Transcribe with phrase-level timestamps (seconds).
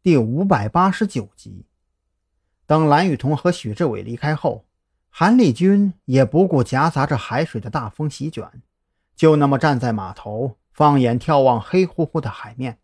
[0.00, 1.66] 第五百八十九集。
[2.66, 4.64] 等蓝雨桐和许志伟离开后，
[5.10, 8.48] 韩立军也不顾夹杂着海水的大风席卷，
[9.16, 12.78] 就那么站在码头，放眼眺望黑乎乎的海面。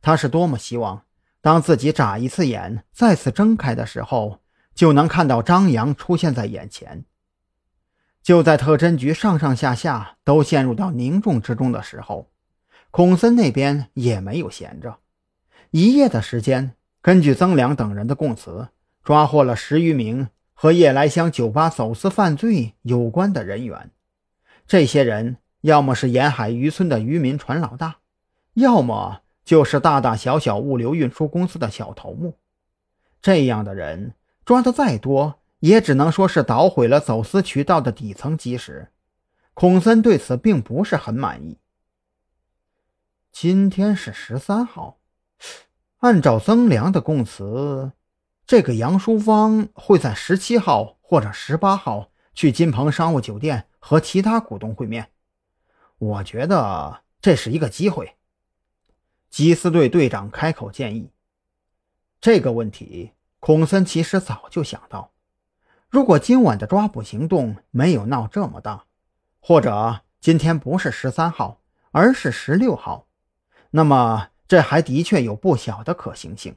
[0.00, 1.04] 他是多么希望，
[1.40, 4.40] 当自己眨一次眼，再次睁开的时候，
[4.74, 7.04] 就能看到张扬出现在眼前。
[8.20, 12.32] 就在特侦局上上下下都陷入到凝重之中的时候，
[12.90, 14.98] 孔森那边也没有闲着。
[15.72, 18.68] 一夜的时间，根据曾良等人的供词，
[19.02, 23.90] 抓获了十余名和夜来香酒吧走私犯罪有关的人员。
[24.66, 28.00] 这些人要么是沿海渔村的渔民船老大，
[28.52, 32.36] 要么就是大大小小物流运输公司的小头目。
[33.22, 38.90] 这样的人抓的再多，也只能说是捣毁了走私渠道的底层基石。
[39.54, 41.56] 孔森对此并不是很满意。
[43.32, 44.98] 今天是十三号。
[46.02, 47.92] 按照曾良的供词，
[48.44, 55.12] 这个杨淑芳会在十七号或者十八号去金鹏商务酒店和其他股东会面。
[55.98, 58.16] 我觉得这是一个机会。
[59.30, 61.12] 缉私队队长开口建议。
[62.20, 65.12] 这个问题，孔森其实早就想到。
[65.88, 68.86] 如果今晚的抓捕行动没有闹这么大，
[69.38, 71.60] 或者今天不是十三号，
[71.92, 73.06] 而是十六号，
[73.70, 74.30] 那么。
[74.52, 76.56] 这还的确有不小的可行性，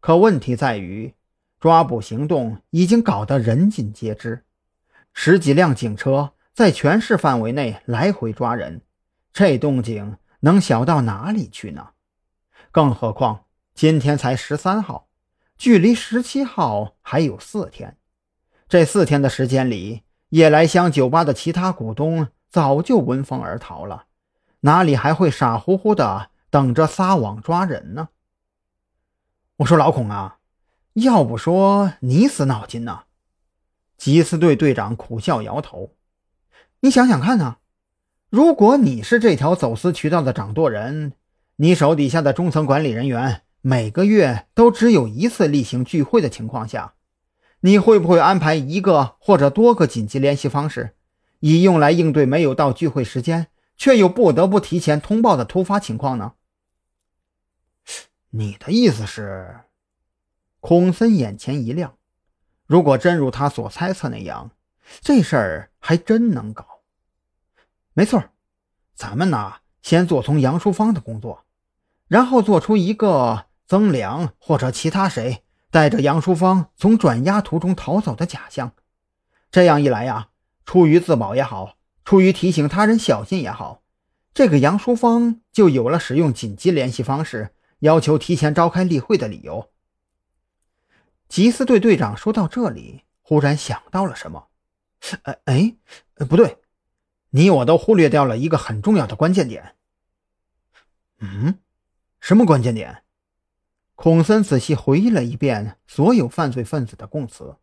[0.00, 1.14] 可问题在于，
[1.60, 4.44] 抓捕行动已经搞得人尽皆知，
[5.12, 8.80] 十几辆警车在全市范围内来回抓人，
[9.32, 11.90] 这动静能小到哪里去呢？
[12.72, 15.06] 更何况今天才十三号，
[15.56, 17.96] 距离十七号还有四天，
[18.68, 24.06] 这四天的时间里，夜来香酒吧的其他股东早就闻风而逃了，
[24.62, 26.30] 哪里还会傻乎乎的？
[26.50, 28.08] 等着撒网抓人呢。
[29.58, 30.38] 我说老孔啊，
[30.94, 33.04] 要不说你死脑筋呢？
[33.98, 35.94] 缉私队队长苦笑摇头。
[36.80, 37.58] 你想想看啊，
[38.28, 41.14] 如果你是这条走私渠道的掌舵人，
[41.56, 46.92] 你手底下的中层管理人员每个月都只有一次例行聚会的情况下，
[47.60, 50.94] 你会不会安排一个或者多个紧急联系方式，
[51.40, 53.46] 以用来应对没有到聚会时间
[53.76, 56.34] 却又不得不提前通报的突发情况呢？
[58.30, 59.60] 你的意思是，
[60.60, 61.96] 孔森眼前一亮。
[62.66, 64.50] 如果真如他所猜测那样，
[65.00, 66.82] 这事儿还真能搞。
[67.92, 68.22] 没错，
[68.94, 71.44] 咱们呢，先做从杨淑芳的工作，
[72.08, 78.72] 然后做出一个曾良或者其他谁带着杨淑芳从转押途中逃走的假象。
[79.50, 80.30] 这样一来呀，
[80.64, 81.75] 出于自保也好，
[82.06, 83.82] 出于提醒他人小心也好，
[84.32, 87.52] 这个杨淑芳就有了使用紧急联系方式。
[87.80, 89.70] 要求提前召开例会的理由。
[91.28, 94.48] 缉私队队长说到这里，忽然想到了什么。
[95.24, 95.76] 哎哎，
[96.26, 96.58] 不对，
[97.30, 99.74] 你我都忽略掉了一个很重要的关键点。
[101.18, 101.58] 嗯，
[102.20, 103.02] 什么关键点？
[103.94, 107.56] 孔森仔细回忆了一遍所有犯罪分子的供词，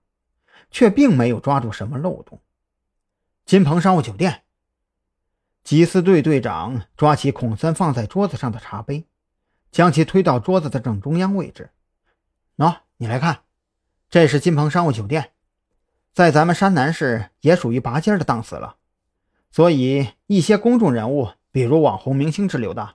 [0.69, 2.39] 却并没有抓住什么漏洞。
[3.45, 4.43] 金鹏商务酒店。
[5.63, 9.07] 缉私队队长抓起孔森放在桌子上的茶杯。
[9.73, 11.71] 将其推到桌子的正中央位置。
[12.57, 13.39] 喏，你来看，
[14.07, 15.31] 这是金鹏商务酒店，
[16.13, 18.75] 在咱们山南市也属于拔尖的档次了。
[19.49, 22.93] 所以，一些公众人物，比如网红、明星之流的，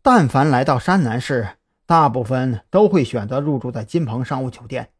[0.00, 4.92] 但凡来到山南市，大部分都会选择入住在金鹏商务酒店。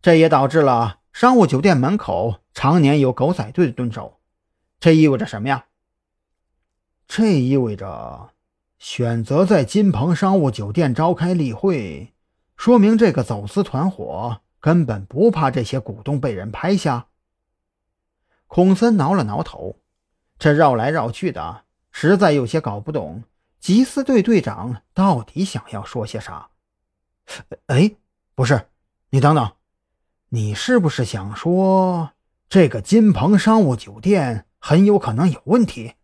[0.00, 4.20] 这也导致了商务酒店门口常年有狗仔队蹲守。
[4.78, 5.66] 这意味着什么呀？
[7.08, 8.30] 这意味着。
[8.78, 12.14] 选择在金鹏商务酒店召开例会，
[12.56, 17.08] 说明这个走私团伙根本不怕这些股东被人拍下。
[18.46, 19.80] 孔森挠了挠头，
[20.38, 23.24] 这绕来绕去的，实在有些搞不懂
[23.60, 26.50] 缉私队队长到底想要说些啥。
[27.66, 27.96] 哎，
[28.36, 28.68] 不是，
[29.10, 29.52] 你等等，
[30.30, 32.12] 你是不是想说
[32.48, 35.94] 这个金鹏商务酒店很有可能有问题？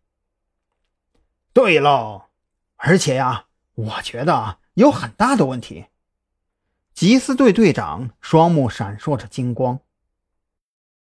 [1.53, 2.23] 对喽。
[2.76, 5.87] 而且呀，我觉得有很大的问题。
[6.94, 9.81] 缉私队队长双目闪烁着金光。